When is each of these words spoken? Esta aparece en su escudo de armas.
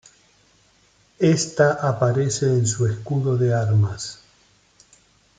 Esta 1.19 1.73
aparece 1.73 2.47
en 2.47 2.65
su 2.65 2.87
escudo 2.87 3.37
de 3.37 3.53
armas. 3.53 4.19